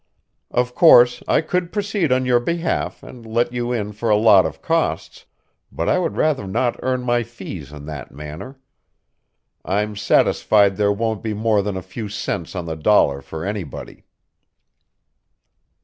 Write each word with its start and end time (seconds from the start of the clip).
Of 0.49 0.73
course, 0.73 1.21
I 1.27 1.41
could 1.41 1.71
proceed 1.71 2.11
on 2.11 2.25
your 2.25 2.39
behalf 2.39 3.03
and 3.03 3.23
let 3.23 3.53
you 3.53 3.71
in 3.71 3.91
for 3.91 4.09
a 4.09 4.17
lot 4.17 4.47
of 4.47 4.59
costs, 4.59 5.27
but 5.71 5.87
I 5.87 5.99
would 5.99 6.17
rather 6.17 6.47
not 6.47 6.79
earn 6.81 7.03
my 7.03 7.21
fees 7.21 7.71
in 7.71 7.85
that 7.85 8.11
manner. 8.11 8.59
I'm 9.63 9.95
satisfied 9.95 10.75
there 10.75 10.91
won't 10.91 11.21
be 11.21 11.35
more 11.35 11.61
than 11.61 11.77
a 11.77 11.83
few 11.83 12.09
cents 12.09 12.55
on 12.55 12.65
the 12.65 12.75
dollar 12.75 13.21
for 13.21 13.45
anybody." 13.45 14.03